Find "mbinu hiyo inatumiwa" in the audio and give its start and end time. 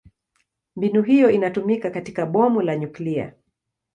0.75-1.89